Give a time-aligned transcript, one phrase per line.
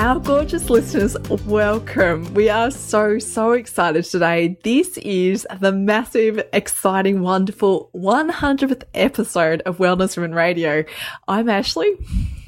[0.00, 1.14] Our gorgeous listeners,
[1.44, 2.32] welcome.
[2.32, 4.56] We are so, so excited today.
[4.64, 10.84] This is the massive, exciting, wonderful 100th episode of Wellness Women Radio.
[11.28, 11.98] I'm Ashley.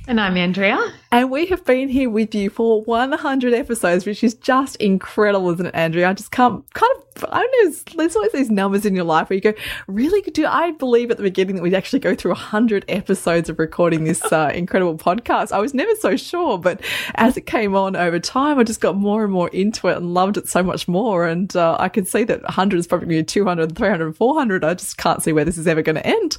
[0.09, 0.93] And I'm Andrea.
[1.13, 5.67] And we have been here with you for 100 episodes, which is just incredible, isn't
[5.67, 6.11] it, Andrea?
[6.11, 9.31] I just can't kind of, I don't know, there's always these numbers in your life
[9.31, 9.55] where you go,
[9.87, 10.21] really?
[10.23, 14.03] Do I believe at the beginning that we'd actually go through 100 episodes of recording
[14.03, 15.53] this uh, incredible podcast?
[15.53, 16.81] I was never so sure, but
[17.15, 20.13] as it came on over time, I just got more and more into it and
[20.13, 21.29] loved it so much more.
[21.29, 24.65] And uh, I can see that 100 is probably 200, 300, 400.
[24.65, 26.39] I just can't see where this is ever going to end.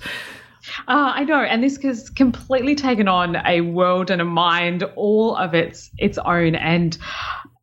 [0.87, 5.35] Uh, I know, and this has completely taken on a world and a mind all
[5.35, 6.55] of its its own.
[6.55, 6.97] And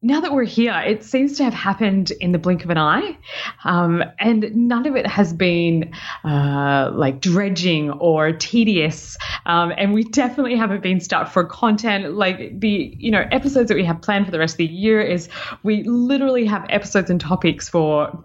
[0.03, 3.19] now that we're here, it seems to have happened in the blink of an eye.
[3.65, 5.93] Um, and none of it has been
[6.25, 9.19] uh, like dredging or tedious.
[9.45, 12.15] Um, and we definitely haven't been stuck for content.
[12.15, 15.03] Like the, you know, episodes that we have planned for the rest of the year
[15.03, 15.29] is
[15.65, 18.25] we literally have episodes and topics for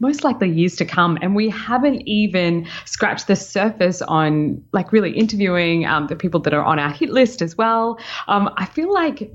[0.00, 1.16] most likely years to come.
[1.22, 6.52] And we haven't even scratched the surface on like really interviewing um, the people that
[6.52, 7.98] are on our hit list as well.
[8.28, 9.32] Um, I feel like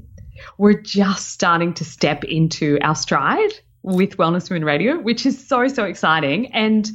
[0.58, 3.53] we're just starting to step into our stride
[3.84, 6.53] with Wellness Women Radio, which is so, so exciting.
[6.53, 6.89] And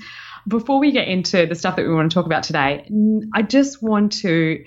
[0.49, 2.89] before we get into the stuff that we want to talk about today,
[3.35, 4.65] I just want to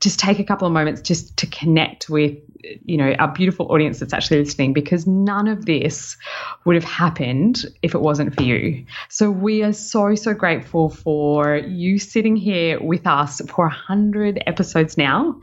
[0.00, 2.38] just take a couple of moments just to connect with
[2.84, 6.16] you know our beautiful audience that's actually listening because none of this
[6.64, 8.84] would have happened if it wasn't for you.
[9.08, 14.96] So we are so so grateful for you sitting here with us for 100 episodes
[14.96, 15.40] now.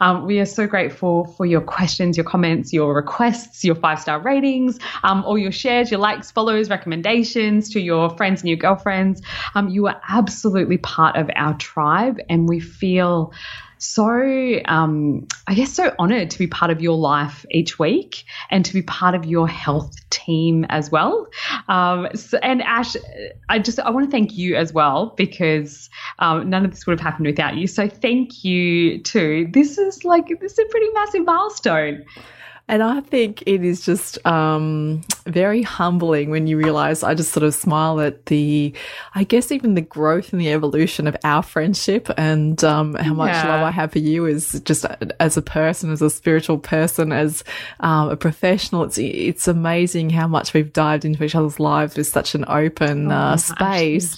[0.00, 4.20] Um, we are so grateful for your questions your comments your requests your five star
[4.20, 9.22] ratings um, all your shares your likes follows recommendations to your friends and your girlfriends.
[9.54, 13.32] Um, you are absolutely part of our tribe and we feel
[13.78, 18.64] so, um, I guess, so honored to be part of your life each week and
[18.64, 21.28] to be part of your health team as well.
[21.68, 22.96] Um, so, and Ash,
[23.48, 26.98] I just I want to thank you as well because um, none of this would
[26.98, 27.66] have happened without you.
[27.66, 29.48] So, thank you too.
[29.50, 32.04] This is like this is a pretty massive milestone.
[32.66, 37.44] And I think it is just um, very humbling when you realize I just sort
[37.44, 38.72] of smile at the,
[39.14, 43.34] I guess, even the growth and the evolution of our friendship and um, how much
[43.34, 43.48] yeah.
[43.48, 44.86] love I have for you as just
[45.20, 47.44] as a person, as a spiritual person, as
[47.80, 48.84] um, a professional.
[48.84, 53.12] It's, it's amazing how much we've dived into each other's lives with such an open
[53.12, 54.16] oh, uh, space.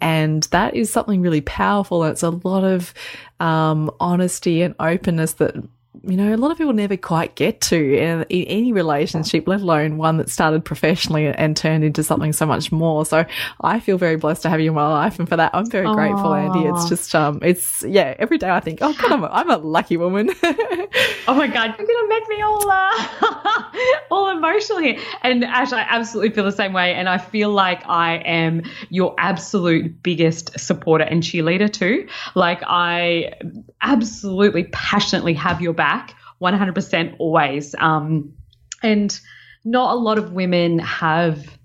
[0.00, 2.04] And that is something really powerful.
[2.04, 2.94] It's a lot of
[3.40, 5.56] um, honesty and openness that
[6.04, 9.60] you know, a lot of people never quite get to in, in, any relationship, let
[9.60, 13.04] alone one that started professionally and turned into something so much more.
[13.04, 13.24] So
[13.60, 15.18] I feel very blessed to have you in my life.
[15.18, 15.94] And for that, I'm very Aww.
[15.94, 16.68] grateful, Andy.
[16.68, 19.56] It's just, um, it's, yeah, every day I think, oh God, I'm a, I'm a
[19.56, 20.30] lucky woman.
[20.42, 23.64] oh my God, you're going to make me all, uh,
[24.10, 24.98] all emotional here.
[25.22, 26.94] And Ash, I absolutely feel the same way.
[26.94, 32.08] And I feel like I am your absolute biggest supporter and cheerleader too.
[32.34, 33.32] Like I
[33.82, 37.74] absolutely passionately have your back back 100% always.
[37.78, 38.34] Um,
[38.82, 39.18] and
[39.64, 41.58] not a lot of women have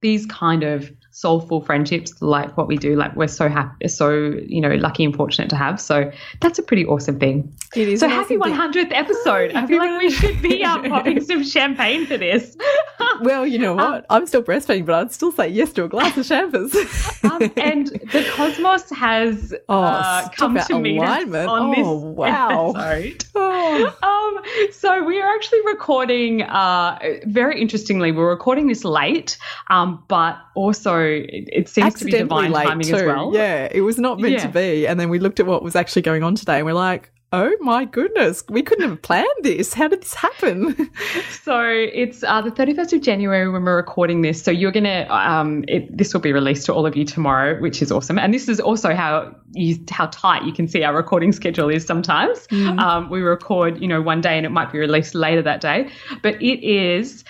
[0.00, 0.90] these kind of
[1.20, 2.96] soulful friendships like what we do.
[2.96, 4.10] Like we're so happy, so
[4.46, 5.80] you know, lucky and fortunate to have.
[5.80, 6.10] So
[6.40, 7.54] that's a pretty awesome thing.
[7.76, 8.00] It is.
[8.00, 9.52] So happy one hundredth episode.
[9.52, 12.56] I feel like we should be um, popping some champagne for this.
[13.20, 13.94] well, you know what?
[13.94, 16.70] Um, I'm still breastfeeding, but I'd still say yes to a glass of champagne.
[17.30, 22.72] um, and the cosmos has oh, uh, come to us on oh, this wow.
[22.72, 23.24] episode.
[23.34, 23.96] Oh.
[24.02, 26.42] Um, so we are actually recording.
[26.42, 29.38] Uh, very interestingly, we're recording this late,
[29.68, 32.94] um, but also it, it seems to be divine timing too.
[32.96, 33.32] as well.
[33.34, 34.46] Yeah, it was not meant yeah.
[34.46, 34.86] to be.
[34.86, 37.56] And then we looked at what was actually going on today, and we're like, oh
[37.60, 39.72] my goodness, we couldn't have planned this.
[39.72, 40.90] How did this happen?
[41.42, 44.42] so it's uh, the 31st of January when we're recording this.
[44.42, 47.82] So you're going to, um, this will be released to all of you tomorrow, which
[47.82, 48.18] is awesome.
[48.18, 51.86] And this is also how you, how tight you can see our recording schedule is
[51.86, 52.48] sometimes.
[52.48, 52.80] Mm.
[52.80, 55.88] Um, we record, you know, one day and it might be released later that day.
[56.22, 57.24] But it is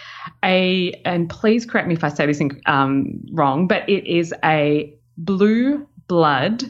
[0.45, 4.35] a, and please correct me if I say this in, um, wrong, but it is
[4.45, 6.65] a blue blood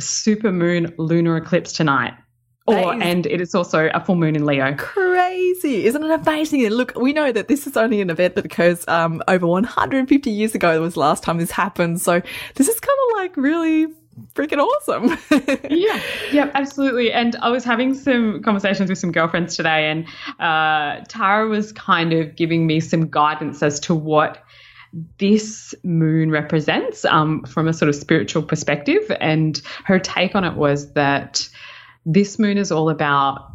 [0.00, 2.14] super moon lunar eclipse tonight.
[2.66, 4.74] Or, and it is also a full moon in Leo.
[4.74, 5.86] Crazy?
[5.86, 6.68] Isn't it amazing?
[6.68, 10.54] Look, we know that this is only an event that occurs um, over 150 years
[10.54, 10.74] ago.
[10.74, 12.02] That was the last time this happened.
[12.02, 12.20] So
[12.56, 13.86] this is kind of like really
[14.34, 15.16] freaking awesome.
[15.70, 16.00] yeah,
[16.32, 17.12] yeah, absolutely.
[17.12, 20.06] And I was having some conversations with some girlfriends today, and
[20.40, 24.44] uh, Tara was kind of giving me some guidance as to what
[25.18, 29.10] this moon represents um, from a sort of spiritual perspective.
[29.20, 31.48] And her take on it was that
[32.06, 33.52] this moon is all about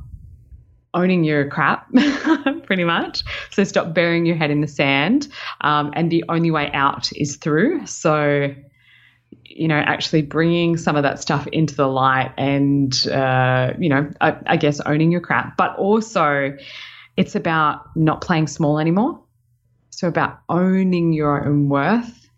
[0.94, 1.88] owning your crap,
[2.66, 3.24] pretty much.
[3.52, 5.28] So stop burying your head in the sand.
[5.62, 7.88] Um, and the only way out is through.
[7.88, 8.54] So,
[9.44, 14.10] you know, actually bringing some of that stuff into the light and, uh, you know,
[14.22, 15.58] I, I guess owning your crap.
[15.58, 16.58] But also,
[17.18, 19.22] it's about not playing small anymore.
[19.92, 22.30] So, about owning your own worth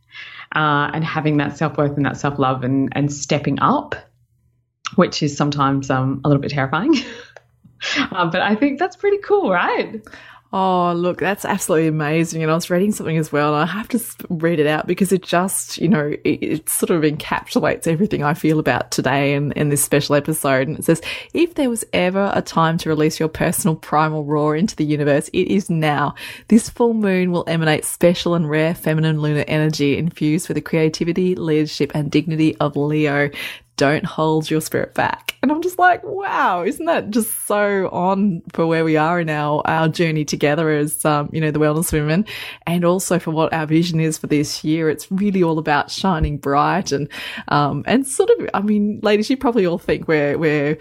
[0.55, 3.95] uh, and having that self worth and that self love and, and stepping up,
[4.95, 6.95] which is sometimes um, a little bit terrifying.
[8.11, 10.01] uh, but I think that's pretty cool, right?
[10.57, 12.41] Oh, look, that's absolutely amazing.
[12.41, 15.11] And I was reading something as well, and I have to read it out because
[15.11, 19.51] it just, you know, it, it, sort of encapsulates everything I feel about today and,
[19.57, 20.69] in this special episode.
[20.69, 21.01] And it says,
[21.33, 25.27] if there was ever a time to release your personal primal roar into the universe,
[25.33, 26.15] it is now.
[26.47, 31.35] This full moon will emanate special and rare feminine lunar energy infused with the creativity,
[31.35, 33.29] leadership, and dignity of Leo
[33.77, 35.35] don't hold your spirit back.
[35.41, 39.29] And I'm just like, wow, isn't that just so on for where we are in
[39.29, 42.25] our, our journey together as, um, you know, the wellness women
[42.65, 44.89] and also for what our vision is for this year.
[44.89, 47.09] It's really all about shining bright and,
[47.49, 50.77] um, and sort of, I mean, ladies, you probably all think we're, we're,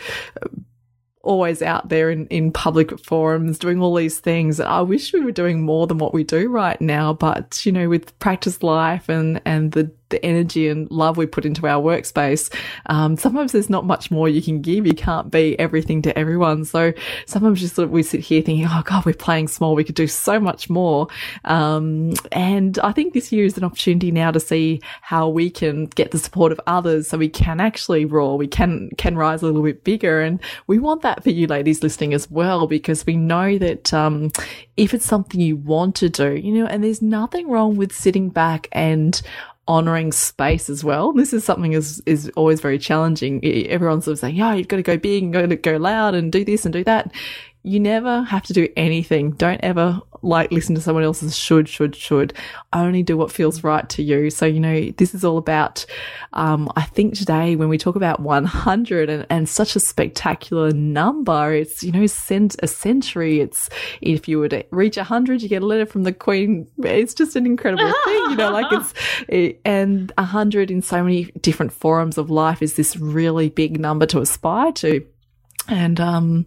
[1.24, 4.60] always out there in, in public forums doing all these things.
[4.60, 7.88] I wish we were doing more than what we do right now, but you know,
[7.88, 12.52] with practice life and, and the the energy and love we put into our workspace,
[12.86, 14.86] um, sometimes there's not much more you can give.
[14.86, 16.64] You can't be everything to everyone.
[16.64, 16.92] So
[17.26, 19.74] sometimes just sort of we sit here thinking, oh God, we're playing small.
[19.74, 21.08] We could do so much more.
[21.44, 25.86] Um, and I think this year is an opportunity now to see how we can
[25.86, 28.38] get the support of others so we can actually roar.
[28.38, 30.20] We can, can rise a little bit bigger.
[30.20, 34.30] And we want that for you ladies listening as well, because we know that, um,
[34.76, 38.28] if it's something you want to do, you know, and there's nothing wrong with sitting
[38.28, 39.22] back and
[39.66, 41.12] honoring space as well.
[41.12, 43.44] This is something is is always very challenging.
[43.44, 46.30] Everyone's sort of saying, "Yeah, you've got to go big and go go loud and
[46.30, 47.12] do this and do that."
[47.62, 49.32] You never have to do anything.
[49.32, 52.32] Don't ever like listen to someone else's should, should, should.
[52.72, 54.30] I Only do what feels right to you.
[54.30, 55.84] So, you know, this is all about,
[56.32, 61.52] um, I think today when we talk about 100 and, and such a spectacular number,
[61.52, 63.40] it's, you know, sent a century.
[63.40, 63.68] It's,
[64.00, 66.66] if you were to reach 100, you get a letter from the Queen.
[66.78, 68.94] It's just an incredible thing, you know, like it's,
[69.28, 74.06] it, and 100 in so many different forums of life is this really big number
[74.06, 75.06] to aspire to.
[75.68, 76.46] And, um,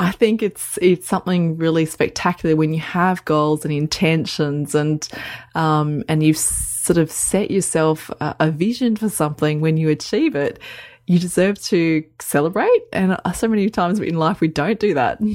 [0.00, 5.06] I think it's it's something really spectacular when you have goals and intentions and
[5.54, 9.60] um, and you've sort of set yourself a, a, vision for something.
[9.60, 10.58] When you achieve it,
[11.06, 12.80] you deserve to celebrate.
[12.94, 15.20] And uh, so many times in life we don't do that.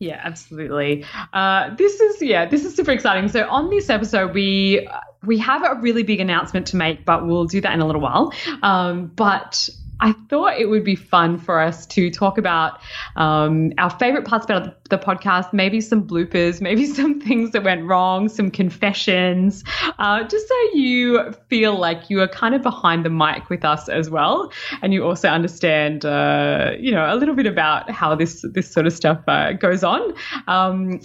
[0.00, 1.04] Yeah, absolutely.
[1.32, 3.28] Uh, this is yeah, this is super exciting.
[3.28, 4.86] So on this episode, we
[5.24, 8.02] we have a really big announcement to make, but we'll do that in a little
[8.02, 8.34] while.
[8.62, 9.68] Um, but
[10.00, 12.80] I thought it would be fun for us to talk about
[13.16, 17.84] um, our favorite parts about the podcast, maybe some bloopers, maybe some things that went
[17.84, 19.64] wrong, some confessions,
[19.98, 23.88] uh, just so you feel like you are kind of behind the mic with us
[23.88, 28.44] as well, and you also understand, uh, you know, a little bit about how this
[28.52, 30.14] this sort of stuff uh, goes on.
[30.48, 31.00] Um,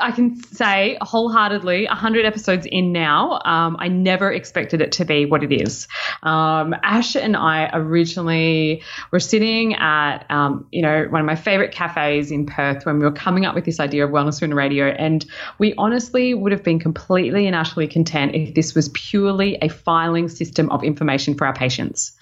[0.00, 5.26] I can say wholeheartedly, 100 episodes in now, um, I never expected it to be
[5.26, 5.88] what it is.
[6.22, 11.72] Um, Ash and I originally were sitting at, um, you know, one of my favorite
[11.72, 14.86] cafes in Perth when we were coming up with this idea of Wellness Women Radio.
[14.86, 15.26] And
[15.58, 20.28] we honestly would have been completely and utterly content if this was purely a filing
[20.28, 22.12] system of information for our patients.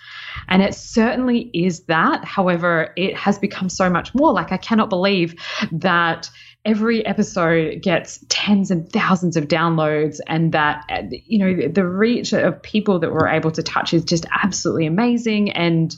[0.48, 2.24] And it certainly is that.
[2.24, 4.32] However, it has become so much more.
[4.32, 5.34] Like, I cannot believe
[5.70, 6.30] that
[6.64, 10.84] every episode gets tens and thousands of downloads and that
[11.26, 15.50] you know the reach of people that we're able to touch is just absolutely amazing.
[15.50, 15.94] And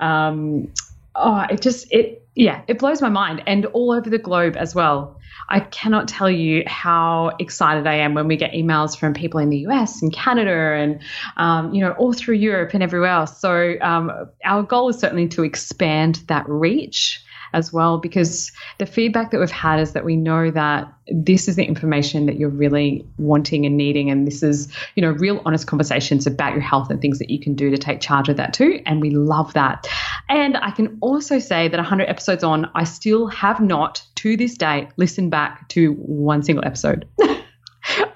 [0.00, 0.72] um,
[1.14, 4.74] oh it just it yeah it blows my mind and all over the globe as
[4.74, 5.18] well.
[5.50, 9.48] I cannot tell you how excited I am when we get emails from people in
[9.48, 11.00] the US and Canada and,
[11.38, 13.40] um, you know, all through Europe and everywhere else.
[13.40, 14.12] So, um,
[14.44, 19.50] our goal is certainly to expand that reach as well because the feedback that we've
[19.50, 23.76] had is that we know that this is the information that you're really wanting and
[23.76, 27.30] needing and this is you know real honest conversations about your health and things that
[27.30, 29.86] you can do to take charge of that too and we love that
[30.28, 34.56] and i can also say that 100 episodes on i still have not to this
[34.56, 37.08] day listened back to one single episode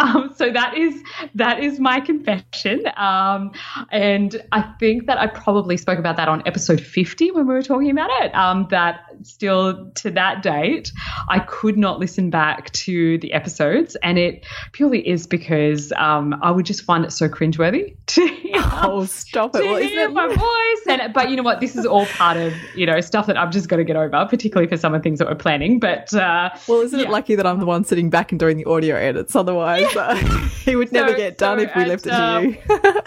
[0.00, 1.02] Um, so that is
[1.34, 3.52] that is my confession, um,
[3.90, 7.62] and I think that I probably spoke about that on episode fifty when we were
[7.62, 8.34] talking about it.
[8.34, 10.92] Um, that still to that date,
[11.28, 16.50] I could not listen back to the episodes, and it purely is because um, I
[16.50, 18.52] would just find it so cringeworthy to hear,
[18.84, 19.60] Oh, stop it!
[19.62, 20.86] to hear my voice.
[21.00, 21.60] And but you know what?
[21.60, 24.26] This is all part of you know stuff that I've just got to get over,
[24.28, 25.78] particularly for some of the things that we're planning.
[25.78, 28.64] But uh, Well, isn't it lucky that I'm the one sitting back and doing the
[28.64, 29.36] audio edits?
[29.36, 30.14] Otherwise, uh,
[30.64, 32.56] he would never So- get done so if we at, left it uh, to you.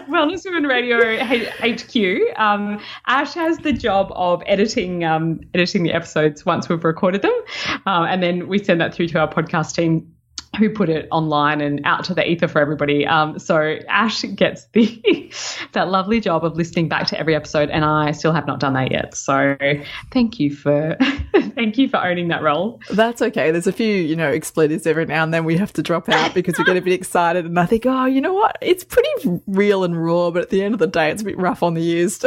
[0.09, 2.39] Wellness Women Radio H- HQ.
[2.39, 7.33] Um, Ash has the job of editing um, editing the episodes once we've recorded them,
[7.87, 10.11] um, and then we send that through to our podcast team.
[10.59, 13.05] Who put it online and out to the ether for everybody?
[13.05, 15.33] Um, so Ash gets the
[15.73, 18.73] that lovely job of listening back to every episode, and I still have not done
[18.73, 19.15] that yet.
[19.15, 19.57] So
[20.13, 20.95] thank you for
[21.55, 22.79] thank you for owning that role.
[22.89, 23.51] That's okay.
[23.51, 26.33] There's a few, you know, expletives every now and then we have to drop out
[26.33, 28.57] because we get a bit excited and I think, oh, you know what?
[28.61, 31.37] It's pretty real and raw, but at the end of the day, it's a bit
[31.37, 32.23] rough on the ears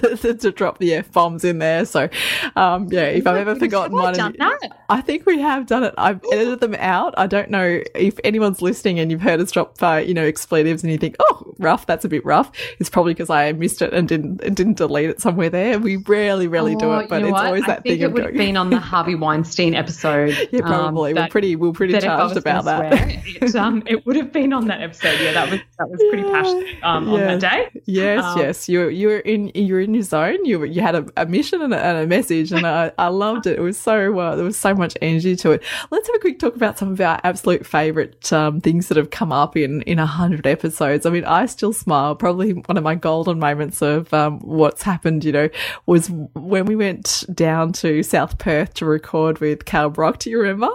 [0.00, 1.84] to, to drop the F bombs in there.
[1.84, 2.08] So,
[2.56, 4.58] um, yeah, if I've ever forgotten one, of, that?
[4.88, 5.94] I think we have done it.
[5.98, 7.14] I've edited them out.
[7.16, 10.82] I don't know if anyone's listening and you've heard us drop, uh, you know, expletives
[10.82, 12.50] and you think, oh, rough, that's a bit rough.
[12.78, 15.78] It's probably because I missed it and didn't, and didn't delete it somewhere there.
[15.78, 17.46] We rarely, rarely do Oh, it, but it's what?
[17.46, 20.36] always I that thing it of would have been on the Harvey Weinstein episode.
[20.50, 21.14] Yeah, um, probably.
[21.14, 22.92] we're pretty, we're pretty that charged about that.
[22.92, 25.20] swear, it, um, it would have been on that episode.
[25.20, 26.32] Yeah, that was that was pretty Yeah.
[26.32, 27.36] passionate um, on Yeah.
[27.36, 27.80] that day.
[27.86, 28.68] Yes, Um, yes.
[28.68, 30.44] You you were in you were in your zone.
[30.44, 33.46] You you had a, a mission and a, and a message, and I, I loved
[33.46, 33.58] it.
[33.58, 35.62] It was so uh, there was so much energy to it.
[35.90, 39.10] Let's have a quick talk about some of our absolute favorite um, things that have
[39.10, 41.06] come up in in a hundred episodes.
[41.06, 42.14] I mean, I still smile.
[42.14, 45.24] Probably one of my golden moments of um, what's happened.
[45.24, 45.48] You know,
[45.86, 50.18] was when we went down to South Perth to record with Kale Brock.
[50.18, 50.70] Do you remember?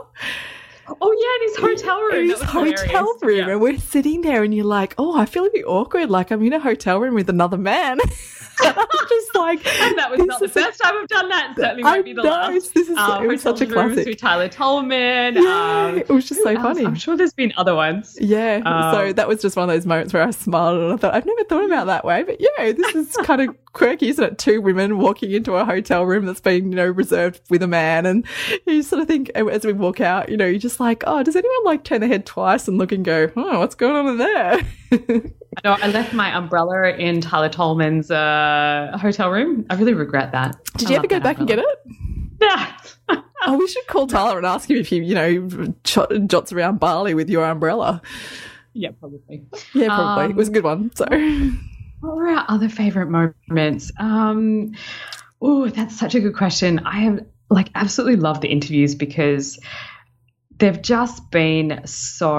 [0.88, 2.16] Oh yeah, in his hotel room.
[2.16, 3.50] in his hotel room, Yeah.
[3.50, 6.10] and we're sitting there, and you're like, "Oh, I feel a bit awkward.
[6.10, 8.00] Like I'm in a hotel room with another man."
[8.58, 8.74] I'm
[9.10, 11.56] just like, And that was not the is a- first time I've done that.
[11.58, 12.74] Certainly I won't be the know, last.
[12.74, 14.06] this is- Um, it was such a classic.
[14.08, 15.36] With Tyler Tolman.
[15.36, 16.62] Yeah, um, it was just so else?
[16.62, 16.86] funny.
[16.86, 18.18] I'm sure there's been other ones.
[18.22, 18.62] Yeah,
[18.94, 21.14] so Um, that was just one of those moments where I smiled and I thought,
[21.14, 24.38] I've never thought about that way, but yeah, this is kind of quirky, isn't it?
[24.40, 28.08] Two women walking into a hotel room that's been, you know, reserved with a man,
[28.08, 28.26] and
[28.66, 31.36] you sort of think as we walk out, you know, you're just like, oh, does
[31.36, 34.18] anyone like turn their head twice and look and go, oh, what's going on in
[34.18, 34.62] there?
[35.58, 39.66] I know I left my umbrella in Tyler Tolman's uh, hotel room.
[39.70, 40.58] I really regret that.
[40.78, 41.80] Did I you ever go back and get it?
[42.42, 42.78] Yeah.
[43.48, 46.80] Oh, we should call Tyler and ask him if he, you know, jot, jots around
[46.80, 48.02] Bali with your umbrella.
[48.74, 49.46] yeah, probably.
[49.76, 50.26] Yeah, probably.
[50.26, 50.90] Um, it was a good one.
[50.96, 51.06] So,
[52.06, 53.92] What were our other favorite moments?
[53.98, 54.74] Um,
[55.42, 56.80] oh, that's such a good question.
[56.80, 59.60] I have like absolutely loved the interviews because
[60.58, 62.38] they've just been so.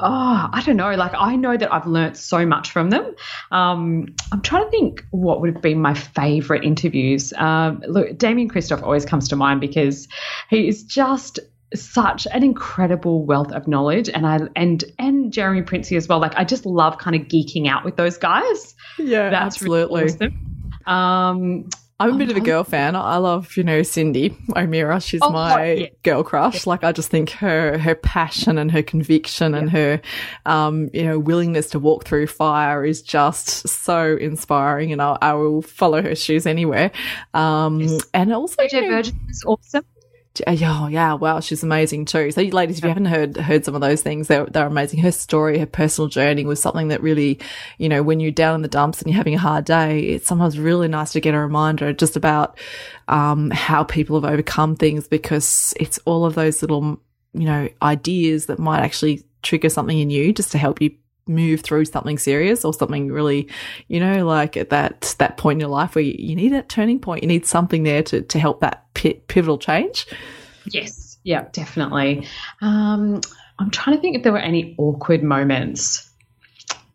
[0.00, 0.94] Oh, I don't know.
[0.94, 3.14] Like I know that I've learnt so much from them.
[3.50, 7.32] Um, I'm trying to think what would have been my favorite interviews.
[7.32, 10.06] Um, look, Damian Kristof always comes to mind because
[10.48, 11.40] he is just
[11.74, 16.18] such an incredible wealth of knowledge and I and and Jeremy Princey as well.
[16.20, 18.74] Like I just love kind of geeking out with those guys.
[18.98, 20.02] yeah, That's absolutely.
[20.04, 20.62] really awesome.
[20.86, 21.68] Um
[22.00, 22.94] I'm a bit of a girl fan.
[22.94, 25.00] I love, you know, Cyndi O'Meara.
[25.00, 25.86] She's Oh, my yeah.
[26.04, 26.64] girl crush.
[26.64, 30.00] Like, I just think her her passion and her conviction and her,
[30.46, 34.92] um, you know, willingness to walk through fire is just so inspiring.
[34.92, 36.92] And I, I will follow her shoes anywhere.
[37.34, 39.84] Um, and also, you know, Virgin is awesome.
[40.46, 42.30] Oh, yeah, wow, she's amazing too.
[42.30, 45.00] So, ladies, if you haven't heard heard some of those things, they're they're amazing.
[45.00, 47.38] Her story, her personal journey was something that really,
[47.78, 50.26] you know, when you're down in the dumps and you're having a hard day, it's
[50.26, 52.58] sometimes really nice to get a reminder just about
[53.08, 57.00] um, how people have overcome things because it's all of those little,
[57.32, 60.90] you know, ideas that might actually trigger something in you just to help you
[61.28, 63.48] move through something serious or something really,
[63.88, 66.68] you know, like at that that point in your life where you, you need that
[66.68, 67.22] turning point.
[67.22, 70.06] You need something there to to help that pi- pivotal change.
[70.66, 71.18] Yes.
[71.24, 72.26] Yeah, definitely.
[72.60, 73.20] Um
[73.58, 76.10] I'm trying to think if there were any awkward moments.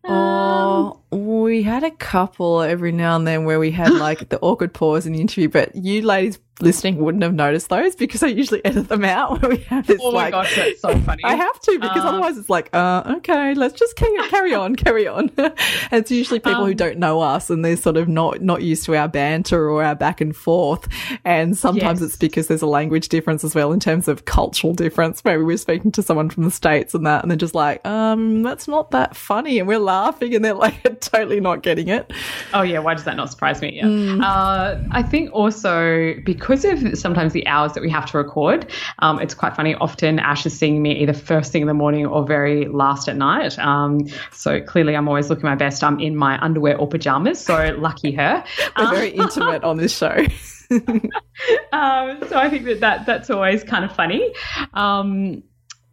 [0.06, 4.40] Um, Oh, we had a couple every now and then where we had like the
[4.40, 8.28] awkward pause in the interview, but you ladies listening wouldn't have noticed those because I
[8.28, 11.24] usually edit them out when we have this Oh my like gosh, that's so funny.
[11.26, 14.76] I have to because Uh, otherwise it's like, uh, okay, let's just carry, carry on,
[14.86, 15.32] carry on.
[15.38, 15.54] and
[15.92, 18.86] it's usually people who Um, don't know us and they're sort of not not used
[18.86, 20.88] to our banter or our back and forth.
[21.26, 22.10] And sometimes Yes.
[22.10, 25.26] it's because there's a language difference as well in terms of cultural difference.
[25.26, 28.44] Maybe we're speaking to someone from the states and that, and they're just like, um,
[28.44, 32.14] that's not that funny, and we're laughing, and they're like totally not getting it.
[32.54, 33.78] Oh yeah, why does that not surprise me?
[33.82, 34.24] Yeah.
[34.24, 39.20] Uh, I think also because of sometimes the hours that we have to record, um,
[39.20, 39.76] it's quite funny.
[39.76, 43.16] Often Ash is seeing me either first thing in the morning or very last at
[43.16, 43.58] night.
[43.60, 45.84] Um, so clearly, I'm always looking my best.
[45.84, 47.40] I'm in my underwear or pajamas.
[47.40, 48.44] So lucky her.
[48.78, 50.26] We're very intimate on this show.
[50.72, 54.34] um, so I think that, that that's always kind of funny.
[54.74, 55.44] Um,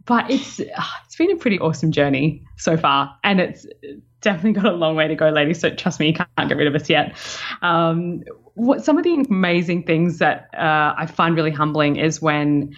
[0.05, 3.65] but it's it's been a pretty awesome journey so far, and it's
[4.21, 5.59] definitely got a long way to go, ladies.
[5.59, 7.15] So trust me, you can't get rid of us yet.
[7.61, 8.23] Um,
[8.53, 12.75] what some of the amazing things that uh, I find really humbling is when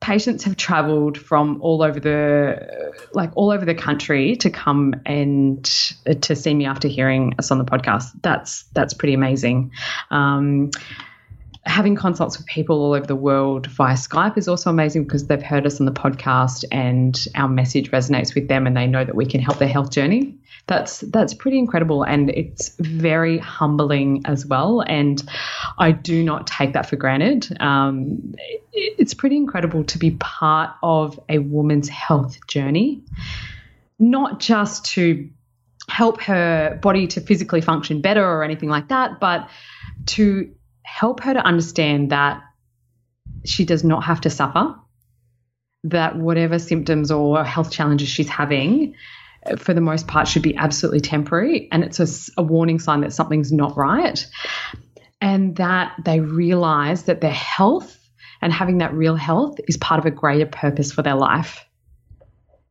[0.00, 5.94] patients have travelled from all over the like all over the country to come and
[6.06, 8.10] uh, to see me after hearing us on the podcast.
[8.22, 9.72] That's that's pretty amazing.
[10.10, 10.70] Um,
[11.66, 15.42] having consults with people all over the world via Skype is also amazing because they've
[15.42, 19.14] heard us on the podcast and our message resonates with them and they know that
[19.14, 20.36] we can help their health journey.
[20.66, 24.80] That's that's pretty incredible and it's very humbling as well.
[24.80, 25.22] And
[25.78, 27.54] I do not take that for granted.
[27.60, 28.34] Um,
[28.72, 33.02] it- it's pretty incredible to be part of a woman's health journey,
[33.98, 35.28] not just to
[35.90, 39.48] help her body to physically function better or anything like that, but
[40.06, 40.50] to
[40.82, 42.42] help her to understand that
[43.44, 44.74] she does not have to suffer,
[45.84, 48.94] that whatever symptoms or health challenges she's having,
[49.56, 51.68] for the most part, should be absolutely temporary.
[51.72, 54.26] And it's a warning sign that something's not right.
[55.20, 57.98] And that they realize that their health
[58.42, 61.64] and having that real health is part of a greater purpose for their life.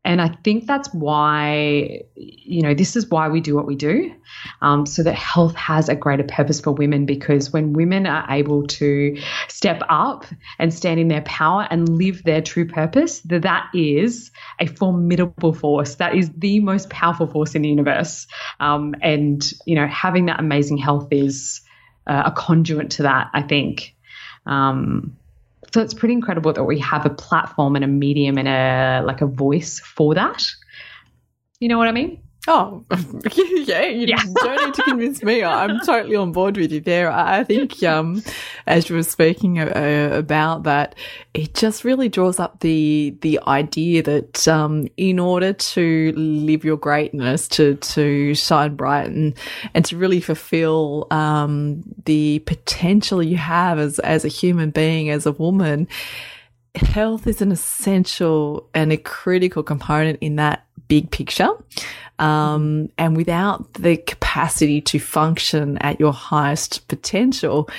[0.06, 4.14] And I think that's why, you know, this is why we do what we do,
[4.62, 7.06] um, so that health has a greater purpose for women.
[7.06, 9.18] Because when women are able to
[9.48, 10.26] step up
[10.60, 15.54] and stand in their power and live their true purpose, that that is a formidable
[15.54, 15.96] force.
[15.96, 18.28] That is the most powerful force in the universe.
[18.60, 21.62] Um, and you know, having that amazing health is
[22.08, 23.30] uh, a conduit to that.
[23.34, 23.96] I think.
[24.46, 25.18] Um,
[25.74, 29.22] so it's pretty incredible that we have a platform and a medium and a like
[29.22, 30.46] a voice for that.
[31.60, 32.23] You know what I mean?
[32.46, 32.84] Oh,
[33.36, 34.22] yeah, you Yeah.
[34.36, 35.46] don't need to convince me.
[35.46, 37.10] I'm totally on board with you there.
[37.10, 38.22] I think, um,
[38.68, 40.94] as you were speaking uh, about that,
[41.34, 46.76] it just really draws up the, the idea that, um, in order to live your
[46.76, 49.36] greatness, to, to shine bright and,
[49.74, 55.26] and to really fulfill, um, the potential you have as, as a human being, as
[55.26, 55.88] a woman,
[56.76, 61.50] health is an essential and a critical component in that big picture.
[62.20, 67.70] Um, and without the capacity to function at your highest potential,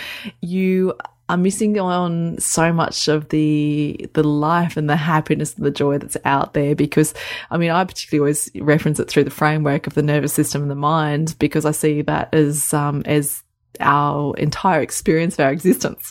[0.40, 0.94] you
[1.28, 5.96] are missing on so much of the the life and the happiness and the joy
[5.96, 7.14] that's out there because
[7.50, 10.70] I mean I particularly always reference it through the framework of the nervous system and
[10.70, 13.42] the mind because I see that as um as
[13.80, 16.10] our entire experience of our existence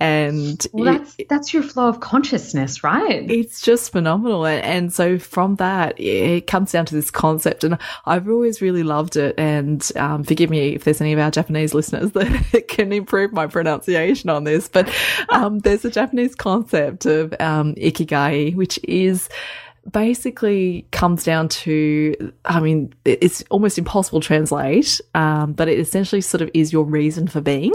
[0.00, 3.28] and Well, it- that's that's your flow of consciousness, right?
[3.30, 4.44] it's just phenomenal.
[4.46, 7.64] And, and so from that, it comes down to this concept.
[7.64, 9.34] And I've always really loved it.
[9.38, 13.46] And um, forgive me if there's any of our Japanese listeners that can improve my
[13.46, 14.68] pronunciation on this.
[14.68, 14.92] But
[15.30, 19.28] um, there's a Japanese concept of um, ikigai, which is
[19.90, 26.20] basically comes down to, I mean, it's almost impossible to translate, um, but it essentially
[26.20, 27.72] sort of is your reason for being.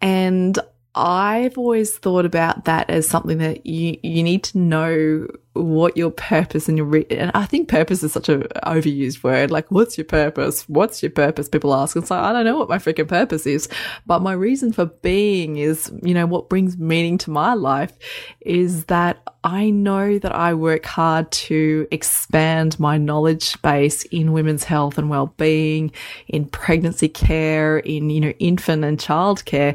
[0.00, 0.58] And
[0.96, 6.10] I've always thought about that as something that you you need to know what your
[6.10, 9.50] purpose and your re- and I think purpose is such a overused word.
[9.50, 10.68] Like, what's your purpose?
[10.68, 11.48] What's your purpose?
[11.48, 11.96] People ask.
[11.96, 13.68] It's like I don't know what my freaking purpose is,
[14.06, 17.92] but my reason for being is you know what brings meaning to my life
[18.40, 24.64] is that I know that I work hard to expand my knowledge base in women's
[24.64, 25.90] health and well-being,
[26.28, 29.74] in pregnancy care, in you know infant and child care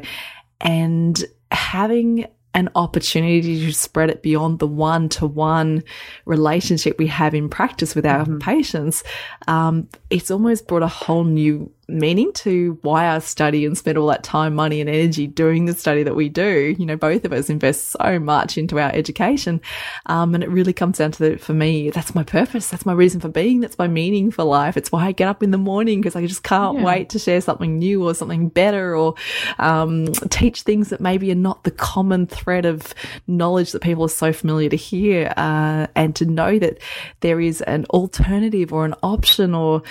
[0.60, 5.84] and having an opportunity to spread it beyond the one to one
[6.24, 9.04] relationship we have in practice with our patients,
[9.46, 14.06] um, it's almost brought a whole new meaning to why I study and spend all
[14.08, 16.74] that time, money, and energy doing the study that we do.
[16.78, 19.60] You know, both of us invest so much into our education.
[20.06, 22.68] Um, and it really comes down to the, for me, that's my purpose.
[22.70, 23.60] That's my reason for being.
[23.60, 24.76] That's my meaning for life.
[24.76, 26.84] It's why I get up in the morning because I just can't yeah.
[26.84, 29.14] wait to share something new or something better or,
[29.58, 32.94] um, teach things that maybe are not the common thread of
[33.26, 35.32] knowledge that people are so familiar to hear.
[35.36, 36.78] Uh, and to know that
[37.20, 39.82] there is an alternative or an option or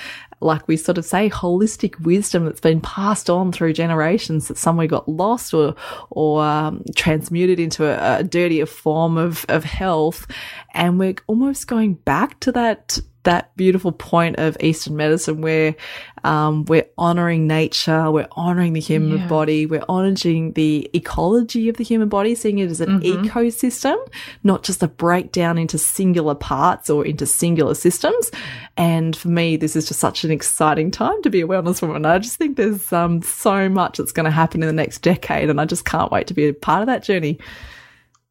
[0.42, 4.88] like we sort of say, holistic wisdom that's been passed on through generations that somewhere
[4.88, 5.76] got lost or
[6.10, 10.28] or um, transmuted into a, a dirtier form of of health,
[10.74, 15.76] and we're almost going back to that that beautiful point of Eastern medicine where
[16.24, 19.28] um, we're honoring nature, we're honoring the human yeah.
[19.28, 23.28] body, we're honoring the ecology of the human body, seeing it as an mm-hmm.
[23.28, 23.96] ecosystem,
[24.44, 28.32] not just a breakdown into singular parts or into singular systems.
[28.78, 32.08] And for me, this is just such an exciting time to be a wellness woman.
[32.08, 35.52] I just think there's um, so much that's going to happen in the next decade,
[35.52, 37.38] and I just can't wait to be a part of that journey.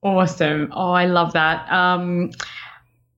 [0.03, 0.73] Awesome.
[0.73, 1.71] Oh, I love that.
[1.73, 2.33] Um,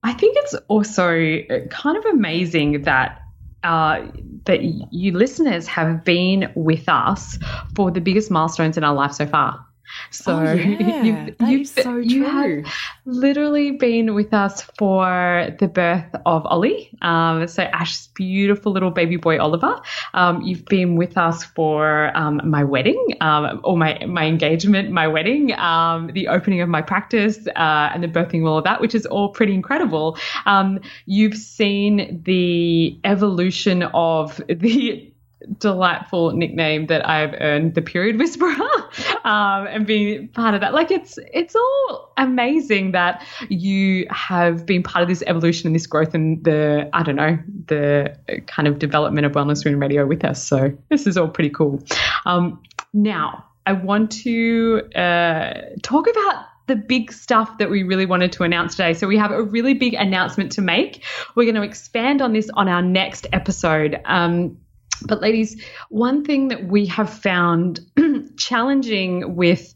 [0.03, 3.19] I think it's also kind of amazing that
[3.63, 4.07] uh,
[4.45, 7.37] that you listeners have been with us
[7.75, 9.65] for the biggest milestones in our life so far.
[10.09, 11.03] So oh, yeah.
[11.03, 12.65] you've, you've, so you have
[13.05, 16.89] literally been with us for the birth of Ollie.
[17.01, 19.81] Um, so Ash's beautiful little baby boy Oliver.
[20.13, 25.07] Um, you've been with us for um, my wedding, um, or my my engagement, my
[25.07, 28.81] wedding, um, the opening of my practice, uh, and the birthing of all of that,
[28.81, 30.17] which is all pretty incredible.
[30.45, 35.10] Um, you've seen the evolution of the
[35.57, 38.51] delightful nickname that I've earned, the period whisperer,
[39.23, 40.73] um, and being part of that.
[40.73, 45.87] Like it's it's all amazing that you have been part of this evolution and this
[45.87, 48.15] growth and the I don't know the
[48.47, 50.43] kind of development of Wellness Women Radio with us.
[50.43, 51.81] So this is all pretty cool.
[52.25, 52.61] Um,
[52.93, 58.43] now I want to uh, talk about the big stuff that we really wanted to
[58.43, 58.93] announce today.
[58.93, 61.03] So we have a really big announcement to make.
[61.35, 63.99] We're going to expand on this on our next episode.
[64.05, 64.57] Um,
[65.07, 67.79] but, ladies, one thing that we have found
[68.37, 69.73] challenging with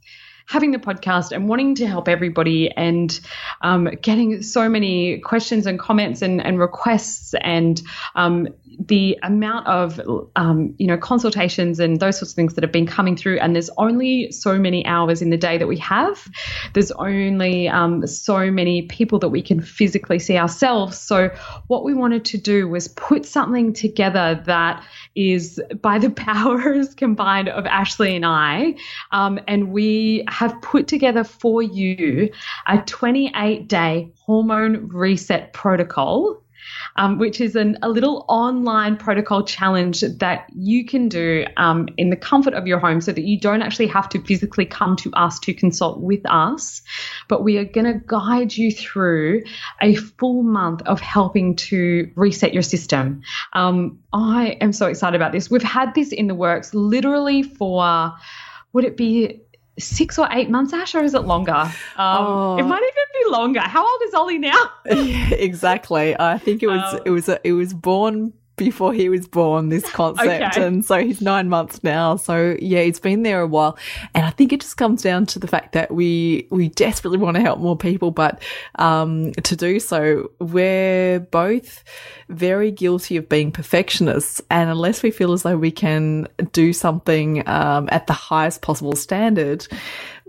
[0.48, 3.20] having the podcast and wanting to help everybody and
[3.62, 7.82] um, getting so many questions and comments and, and requests and
[8.16, 8.48] um,
[8.80, 10.02] the amount of
[10.36, 13.56] um, you know consultations and those sorts of things that have been coming through and
[13.56, 16.28] there's only so many hours in the day that we have.
[16.74, 20.98] There's only um, so many people that we can physically see ourselves.
[20.98, 21.30] So
[21.68, 24.84] what we wanted to do was put something together that
[25.16, 28.76] is by the powers combined of ashley and i.
[29.12, 32.30] Um, and we have put together for you
[32.68, 36.42] a 28 day hormone reset protocol
[36.96, 42.10] um, which is an, a little online protocol challenge that you can do um, in
[42.10, 45.12] the comfort of your home so that you don't actually have to physically come to
[45.14, 46.82] us to consult with us.
[47.28, 49.44] But we are going to guide you through
[49.82, 53.22] a full month of helping to reset your system.
[53.54, 55.50] Um, I am so excited about this.
[55.50, 58.14] We've had this in the works literally for,
[58.74, 59.42] would it be
[59.78, 61.52] six or eight months, Ash, or is it longer?
[61.52, 62.58] Um, oh.
[62.58, 63.62] It might even longer.
[63.62, 64.72] How old is Ollie now?
[64.86, 66.16] yeah, exactly.
[66.20, 69.70] I think it was um, it was a, it was born before he was born,
[69.70, 70.58] this concept.
[70.58, 70.66] Okay.
[70.66, 72.16] And so he's nine months now.
[72.16, 73.78] So yeah, it's been there a while.
[74.14, 77.36] And I think it just comes down to the fact that we, we desperately want
[77.36, 78.42] to help more people, but,
[78.76, 81.84] um, to do so, we're both
[82.30, 84.42] very guilty of being perfectionists.
[84.50, 88.96] And unless we feel as though we can do something, um, at the highest possible
[88.96, 89.68] standard,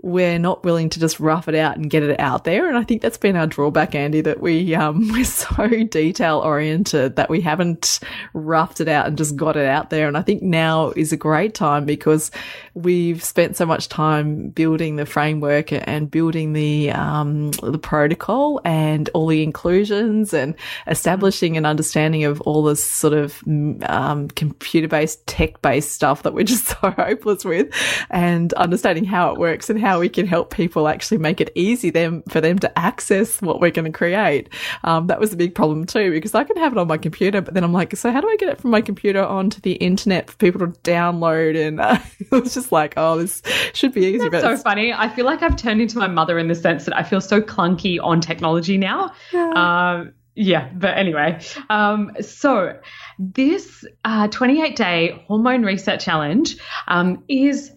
[0.03, 2.67] we're not willing to just rough it out and get it out there.
[2.67, 7.15] And I think that's been our drawback, Andy, that we, um, we're so detail oriented
[7.15, 7.99] that we haven't
[8.33, 10.07] roughed it out and just got it out there.
[10.07, 12.29] And I think now is a great time because
[12.75, 19.09] we've spent so much time building the framework and building the, um, the protocol and
[19.15, 20.53] all the inclusions and
[20.85, 23.41] establishing an understanding of all this sort of,
[23.83, 27.73] um, computer based, tech based stuff that we're just so hopeless with
[28.11, 31.49] and understanding how it works and how how we can help people actually make it
[31.55, 34.49] easy them for them to access what we're going to create.
[34.83, 37.41] Um, that was a big problem too because I can have it on my computer,
[37.41, 39.73] but then I'm like, so how do I get it from my computer onto the
[39.73, 41.55] internet for people to download?
[41.55, 43.41] And uh, it was just like, oh, this
[43.73, 44.27] should be easy.
[44.27, 44.91] That's so funny.
[44.91, 47.41] I feel like I've turned into my mother in the sense that I feel so
[47.41, 49.13] clunky on technology now.
[49.31, 49.51] Yeah.
[49.55, 52.77] Um, yeah, but anyway, um, so
[53.17, 57.71] this uh, 28 day hormone reset challenge um, is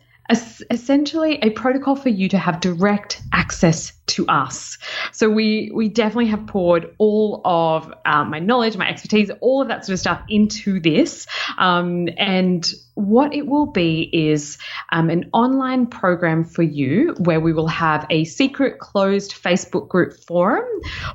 [0.71, 4.79] essentially a protocol for you to have direct access to us.
[5.13, 9.69] So we we definitely have poured all of uh, my knowledge, my expertise, all of
[9.69, 11.27] that sort of stuff into this.
[11.59, 14.59] Um, and what it will be is
[14.91, 20.13] um, an online program for you where we will have a secret closed Facebook group
[20.27, 20.69] forum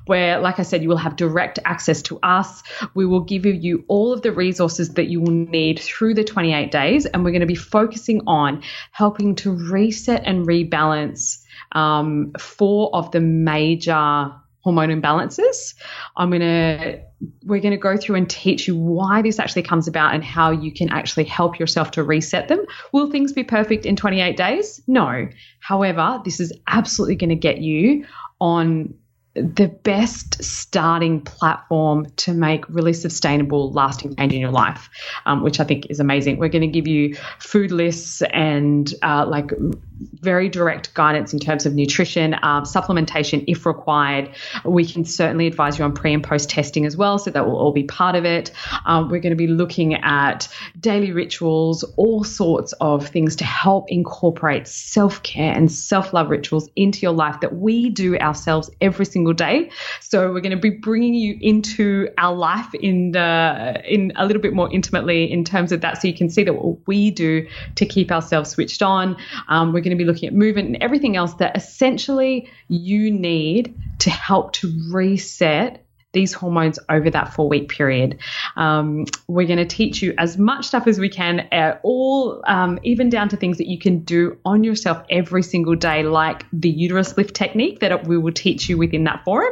[0.05, 2.63] where, like I said, you will have direct access to us.
[2.93, 6.71] We will give you all of the resources that you will need through the 28
[6.71, 11.44] days, and we're going to be focusing on helping to reset and rebalance
[11.75, 14.31] um, four of the major
[14.65, 15.75] hormone imbalances.
[16.17, 16.99] I'm going to
[17.43, 20.51] we're going to go through and teach you why this actually comes about and how
[20.51, 22.65] you can actually help yourself to reset them.
[22.91, 24.81] Will things be perfect in 28 days?
[24.87, 25.29] No.
[25.59, 28.05] However, this is absolutely going to get you
[28.41, 28.93] on
[29.35, 34.89] the best starting platform to make really sustainable, lasting change in your life,
[35.25, 36.37] um, which I think is amazing.
[36.37, 39.51] We're going to give you food lists and uh, like
[39.99, 44.29] very direct guidance in terms of nutrition, um, supplementation if required.
[44.63, 47.57] We can certainly advise you on pre and post testing as well, so that will
[47.57, 48.51] all be part of it.
[48.85, 50.47] Um, we're going to be looking at
[50.79, 56.69] daily rituals, all sorts of things to help incorporate self care and self love rituals
[56.75, 59.69] into your life that we do ourselves every single day.
[60.01, 64.41] So we're going to be bringing you into our life in the in a little
[64.41, 67.47] bit more intimately in terms of that, so you can see that what we do
[67.75, 69.15] to keep ourselves switched on.
[69.47, 73.79] Um, we're going to be looking at movement and everything else that essentially you need
[73.99, 78.17] to help to reset these hormones over that four week period.
[78.55, 82.79] Um, we're going to teach you as much stuff as we can, uh, all um,
[82.83, 86.69] even down to things that you can do on yourself every single day, like the
[86.69, 89.51] uterus lift technique that we will teach you within that forum.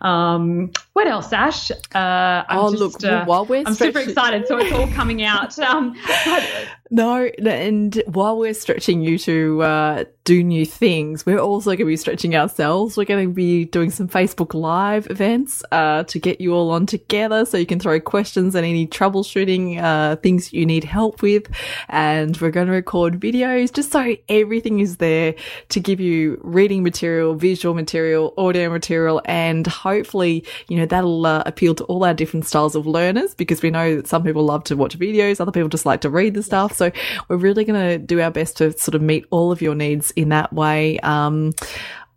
[0.00, 1.70] Um, what else, Ash?
[1.70, 5.22] Uh, I'm oh, just, look, uh, while we're I'm super excited, so it's all coming
[5.22, 5.58] out.
[5.58, 11.70] Um, but, no, and while we're stretching you to uh, do new things, we're also
[11.70, 12.96] going to be stretching ourselves.
[12.96, 16.86] We're going to be doing some Facebook Live events uh, to get you all on
[16.86, 21.48] together so you can throw questions and any troubleshooting uh, things you need help with.
[21.88, 25.34] And we're going to record videos just so everything is there
[25.70, 31.42] to give you reading material, visual material, audio material, and hopefully, you know, that'll uh,
[31.44, 34.64] appeal to all our different styles of learners because we know that some people love
[34.64, 36.77] to watch videos, other people just like to read the stuff.
[36.78, 36.90] So
[37.28, 40.10] we're really going to do our best to sort of meet all of your needs
[40.12, 40.98] in that way.
[41.00, 41.52] Um,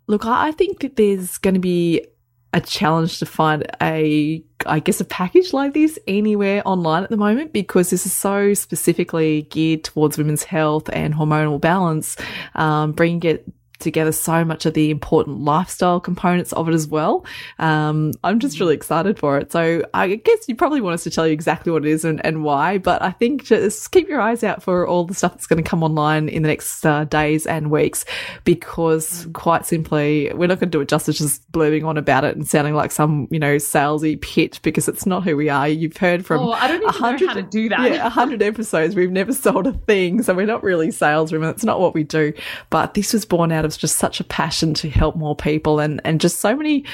[0.06, 2.06] look, I think that there's going to be
[2.54, 7.16] a challenge to find a, I guess, a package like this anywhere online at the
[7.16, 12.16] moment because this is so specifically geared towards women's health and hormonal balance,
[12.54, 13.50] um, bringing it
[13.82, 17.24] together so much of the important lifestyle components of it as well.
[17.58, 19.52] Um, I'm just really excited for it.
[19.52, 22.24] So I guess you probably want us to tell you exactly what it is and,
[22.24, 25.46] and why, but I think just keep your eyes out for all the stuff that's
[25.46, 28.04] going to come online in the next uh, days and weeks
[28.44, 32.36] because quite simply, we're not going to do it justice just blurbing on about it
[32.36, 35.68] and sounding like some, you know, salesy pitch because it's not who we are.
[35.68, 37.90] You've heard from oh, I don't even know how to do that.
[37.90, 38.94] Yeah, 100 episodes.
[38.94, 40.22] We've never sold a thing.
[40.22, 41.50] So we're not really saleswomen.
[41.50, 42.32] It's not what we do.
[42.70, 46.00] But this was born out of just such a passion to help more people and,
[46.04, 46.84] and just so many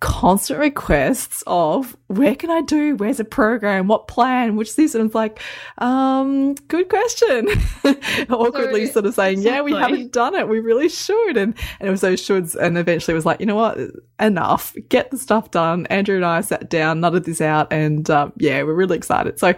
[0.00, 2.94] constant requests of where can I do?
[2.96, 3.88] Where's a program?
[3.88, 4.56] What plan?
[4.56, 4.94] Which this?
[4.94, 5.40] And it's like,
[5.78, 7.48] um, good question.
[8.30, 9.52] Awkwardly so, sort of saying, exactly.
[9.52, 10.48] yeah, we haven't done it.
[10.48, 11.36] We really should.
[11.36, 12.54] And, and it was those shoulds.
[12.54, 13.78] And eventually it was like, you know what?
[14.20, 14.76] Enough.
[14.88, 15.86] Get the stuff done.
[15.86, 17.72] Andrew and I sat down, nutted this out.
[17.72, 19.38] And, um, yeah, we're really excited.
[19.38, 19.54] So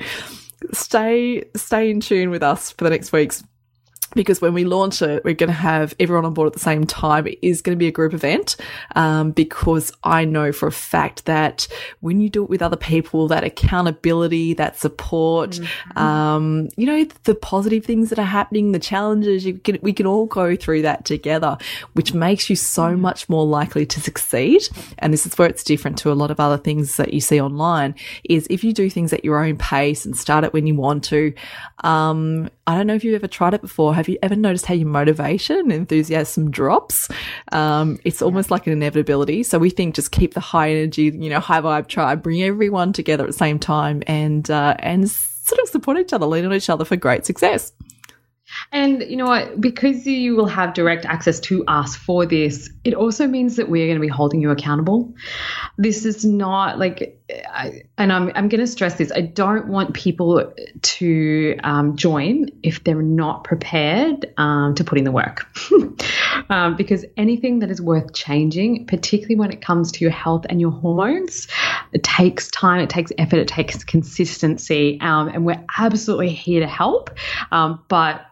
[0.72, 3.42] stay, stay in tune with us for the next weeks
[4.14, 6.86] because when we launch it, we're going to have everyone on board at the same
[6.86, 7.26] time.
[7.26, 8.56] It is going to be a group event
[8.96, 11.68] um, because I know for a fact that
[12.00, 15.98] when you do it with other people, that accountability, that support, mm-hmm.
[15.98, 20.06] um, you know, the positive things that are happening, the challenges, you can, we can
[20.06, 21.56] all go through that together,
[21.92, 23.00] which makes you so mm-hmm.
[23.00, 24.68] much more likely to succeed.
[24.98, 27.40] And this is where it's different to a lot of other things that you see
[27.40, 27.94] online
[28.24, 31.04] is if you do things at your own pace and start it when you want
[31.04, 31.32] to,
[31.84, 33.96] um, I don't know if you've ever tried it before.
[33.96, 37.08] Have you ever noticed how your motivation, enthusiasm drops?
[37.50, 39.42] Um, it's almost like an inevitability.
[39.42, 42.92] So we think just keep the high energy, you know, high vibe tribe, bring everyone
[42.92, 46.54] together at the same time and, uh, and sort of support each other, lean on
[46.54, 47.72] each other for great success.
[48.72, 49.60] And you know what?
[49.60, 53.86] Because you will have direct access to us for this, it also means that we're
[53.86, 55.12] going to be holding you accountable.
[55.76, 57.20] This is not like,
[57.52, 60.52] I, and I'm, I'm going to stress this I don't want people
[60.82, 65.48] to um, join if they're not prepared um, to put in the work.
[66.50, 70.60] um, because anything that is worth changing, particularly when it comes to your health and
[70.60, 71.48] your hormones,
[71.92, 75.00] it takes time, it takes effort, it takes consistency.
[75.00, 77.10] Um, and we're absolutely here to help.
[77.50, 78.26] Um, but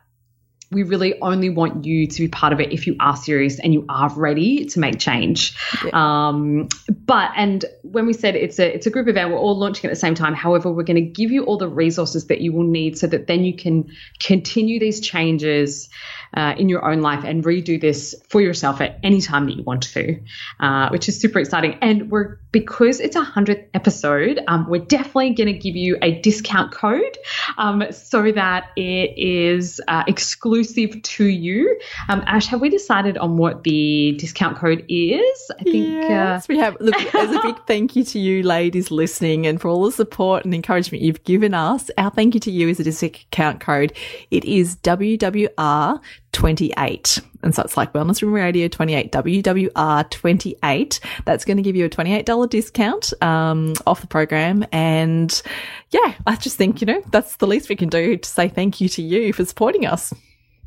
[0.70, 3.72] we really only want you to be part of it if you are serious and
[3.72, 5.56] you are ready to make change.
[5.84, 5.90] Yeah.
[6.28, 6.68] Um,
[7.06, 9.90] but and when we said it's a it's a group event, we're all launching at
[9.90, 10.34] the same time.
[10.34, 13.26] However, we're going to give you all the resources that you will need so that
[13.26, 15.88] then you can continue these changes
[16.34, 19.62] uh, in your own life and redo this for yourself at any time that you
[19.62, 20.20] want to,
[20.60, 21.78] uh, which is super exciting.
[21.80, 26.18] And we're because it's a hundredth episode, um, we're definitely going to give you a
[26.20, 27.18] discount code
[27.58, 31.78] um, so that it is uh, exclusive to you.
[32.08, 35.50] Um, Ash, have we decided on what the discount code is?
[35.60, 36.76] I think uh, yes, we have.
[36.80, 40.44] Look, as a big thank you to you, ladies, listening, and for all the support
[40.44, 41.90] and encouragement you've given us.
[41.98, 43.92] Our thank you to you is a discount code.
[44.30, 46.00] It is WWR
[46.38, 47.18] 28.
[47.42, 51.00] And so it's like Wellness Women Radio 28, WWR 28.
[51.24, 54.64] That's going to give you a $28 discount um, off the program.
[54.70, 55.42] And
[55.90, 58.80] yeah, I just think, you know, that's the least we can do to say thank
[58.80, 60.14] you to you for supporting us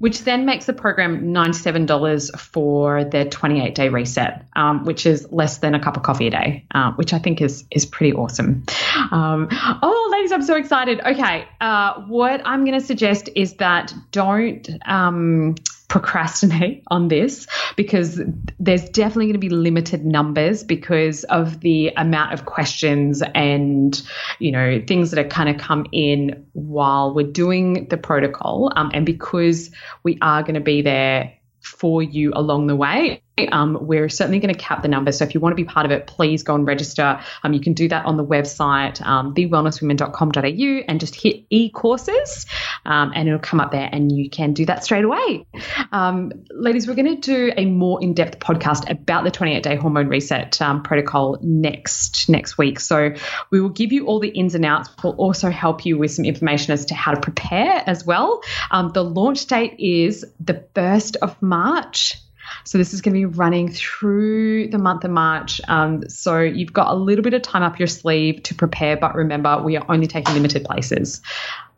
[0.02, 5.60] which then makes the program $97 for the 28 day reset, um, which is less
[5.60, 8.64] than a cup of coffee a day, uh, which I think is, is pretty awesome.
[9.12, 10.01] Um, oh,
[10.32, 11.00] I'm so excited.
[11.00, 11.48] Okay.
[11.60, 15.56] Uh, what I'm going to suggest is that don't, um,
[15.92, 18.22] procrastinate on this because
[18.60, 24.02] there's definitely going to be limited numbers because of the amount of questions and
[24.40, 28.90] you know things that are kind of come in while we're doing the protocol um,
[28.94, 29.70] and because
[30.04, 33.22] we are going to be there for you along the way
[33.52, 35.12] um, we're certainly going to cap the number.
[35.12, 37.20] So if you want to be part of it, please go and register.
[37.44, 42.46] Um, you can do that on the website, um, thewellnesswomen.com.au, and just hit e-courses,
[42.86, 45.46] um, and it'll come up there, and you can do that straight away.
[45.92, 50.62] Um, ladies, we're going to do a more in-depth podcast about the 28-day hormone reset
[50.62, 52.80] um, protocol next next week.
[52.80, 53.14] So
[53.52, 54.90] we will give you all the ins and outs.
[55.04, 58.42] We'll also help you with some information as to how to prepare as well.
[58.72, 62.18] the launch date is the first of March.
[62.64, 65.62] So this is going to be running through the month of March.
[65.68, 69.16] Um, so you've got a little bit of time up your sleeve to prepare, but
[69.16, 71.22] remember, we are only taking limited places.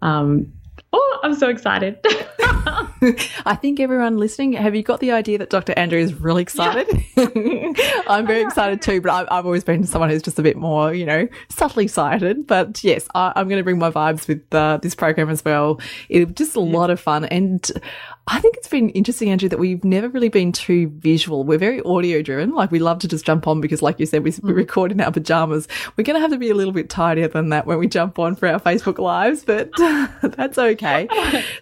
[0.01, 0.53] Um,
[1.23, 2.05] I'm so excited.
[3.45, 5.73] I think everyone listening, have you got the idea that Dr.
[5.75, 6.87] Andrea is really excited?
[7.15, 8.01] Yeah.
[8.07, 10.93] I'm very excited too, but I've, I've, always been someone who's just a bit more,
[10.93, 12.47] you know, subtly excited.
[12.47, 15.79] But yes, I, am going to bring my vibes with uh, this program as well.
[16.09, 16.77] It's just a yeah.
[16.77, 17.25] lot of fun.
[17.25, 17.69] And
[18.27, 21.43] I think it's been interesting, Andrea, that we've never really been too visual.
[21.43, 22.51] We're very audio driven.
[22.51, 24.43] Like we love to just jump on because, like you said, we, mm.
[24.43, 25.67] we record in our pajamas.
[25.97, 28.19] We're going to have to be a little bit tidier than that when we jump
[28.19, 29.71] on for our Facebook lives, but
[30.21, 31.07] that's okay.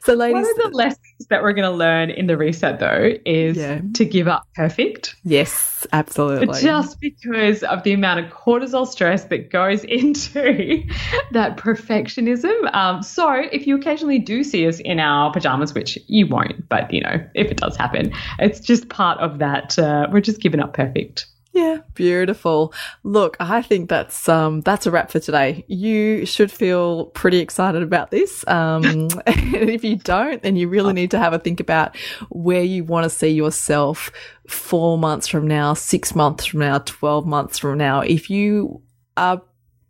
[0.04, 3.58] So, ladies, of the lessons that we're going to learn in the reset though is
[3.58, 3.82] yeah.
[3.94, 5.16] to give up perfect.
[5.24, 6.62] Yes, absolutely.
[6.62, 10.84] Just because of the amount of cortisol stress that goes into
[11.32, 12.74] that perfectionism.
[12.74, 16.92] Um, so, if you occasionally do see us in our pajamas, which you won't but
[16.94, 19.78] you know, if it does happen, it's just part of that.
[19.78, 21.28] Uh, we're just giving up perfect.
[21.54, 22.74] Yeah, beautiful.
[23.04, 25.66] Look, I think that's um that's a wrap for today.
[25.68, 28.48] You should feel pretty excited about this.
[28.48, 28.84] Um
[29.28, 31.98] and if you don't, then you really need to have a think about
[32.30, 34.12] where you want to see yourself
[34.48, 38.00] 4 months from now, 6 months from now, 12 months from now.
[38.00, 38.82] If you
[39.18, 39.42] are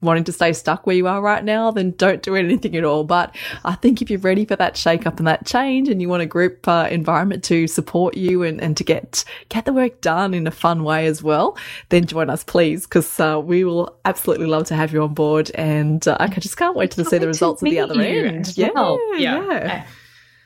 [0.01, 3.03] wanting to stay stuck where you are right now, then don't do anything at all.
[3.03, 6.09] But I think if you're ready for that shake up and that change and you
[6.09, 10.01] want a group uh, environment to support you and, and to get, get the work
[10.01, 11.57] done in a fun way as well,
[11.89, 15.51] then join us, please, because uh, we will absolutely love to have you on board.
[15.55, 18.57] And uh, I just can't wait to see the results at the other end.
[18.57, 18.99] Yeah, well.
[19.17, 19.45] yeah.
[19.45, 19.85] yeah.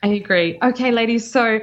[0.04, 0.60] I agree.
[0.62, 1.30] Okay, ladies.
[1.30, 1.60] So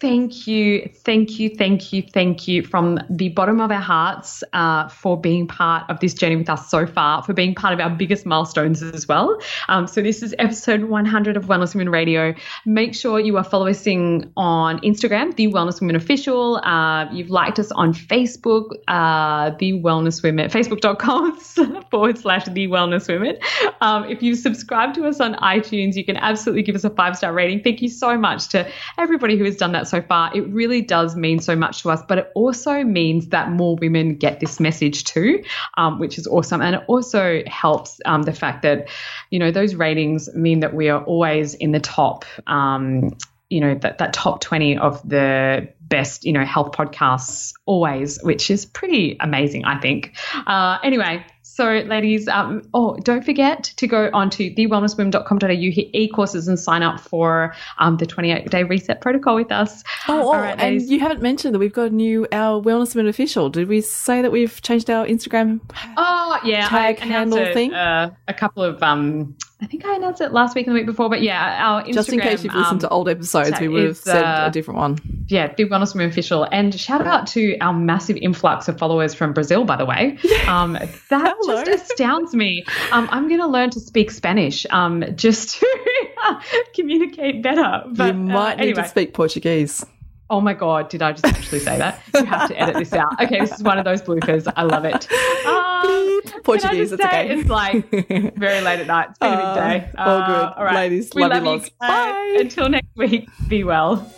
[0.00, 4.86] Thank you, thank you, thank you, thank you from the bottom of our hearts uh,
[4.86, 7.90] for being part of this journey with us so far, for being part of our
[7.90, 9.40] biggest milestones as well.
[9.68, 12.32] Um, so, this is episode 100 of Wellness Women Radio.
[12.64, 13.88] Make sure you are following us
[14.36, 16.58] on Instagram, The Wellness Women Official.
[16.58, 21.40] Uh, you've liked us on Facebook, uh, The Wellness Women, facebook.com
[21.90, 23.36] forward slash The Wellness Women.
[23.80, 27.16] Um, if you subscribe to us on iTunes, you can absolutely give us a five
[27.16, 27.64] star rating.
[27.64, 31.16] Thank you so much to everybody who has done that so far, it really does
[31.16, 32.02] mean so much to us.
[32.06, 35.42] But it also means that more women get this message too,
[35.76, 36.60] um, which is awesome.
[36.60, 38.88] And it also helps um, the fact that,
[39.30, 42.24] you know, those ratings mean that we are always in the top.
[42.46, 43.16] Um,
[43.50, 48.50] you know that that top 20 of the best you know health podcasts always which
[48.50, 51.24] is pretty amazing i think uh, anyway
[51.58, 57.00] so, ladies, um, oh, don't forget to go onto thewellnesswomen.com.au, hit e-courses and sign up
[57.00, 59.82] for um, the 28-day reset protocol with us.
[60.06, 63.50] Oh, oh and you haven't mentioned that we've got a new, our Wellness Women official.
[63.50, 65.60] Did we say that we've changed our Instagram
[65.96, 66.68] Oh, yeah.
[66.68, 67.74] Tag handle a, thing?
[67.74, 70.86] Uh, a couple of um, I think I announced it last week and the week
[70.86, 71.94] before, but yeah, our Instagram.
[71.94, 74.50] Just in case you've listened um, to old episodes, we would have said uh, a
[74.52, 74.98] different one.
[75.26, 76.46] yeah, Big Wellness Women official.
[76.52, 80.16] And shout out to our massive influx of followers from Brazil, by the way.
[80.46, 80.74] Um,
[81.10, 82.64] that just astounds me.
[82.92, 86.08] Um, I'm going to learn to speak Spanish um, just to
[86.74, 87.82] communicate better.
[87.88, 89.84] But, you might uh, need to speak Portuguese.
[90.30, 92.00] Oh my God, did I just actually say that?
[92.14, 93.20] You have to edit this out.
[93.20, 94.50] Okay, this is one of those bloopers.
[94.54, 95.08] I love it.
[96.26, 97.30] Can Portuguese, it's okay.
[97.30, 97.88] It's like
[98.36, 99.08] very late at night.
[99.10, 99.90] It's been a Uh, big day.
[99.98, 100.58] all Uh, good.
[100.58, 100.74] All right.
[100.74, 101.56] Ladies, we love love, you you.
[101.58, 101.70] lots.
[101.80, 101.88] guys.
[101.88, 102.36] Bye.
[102.40, 104.12] Until next week, be well.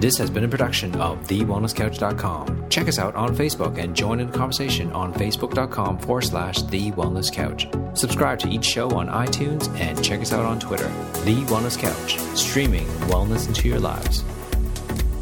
[0.00, 2.68] This has been a production of TheWellnessCouch.com.
[2.70, 6.92] Check us out on Facebook and join in the conversation on Facebook.com forward slash The
[6.92, 7.66] Wellness Couch.
[7.98, 10.86] Subscribe to each show on iTunes and check us out on Twitter.
[11.24, 14.22] The Wellness Couch, streaming wellness into your lives.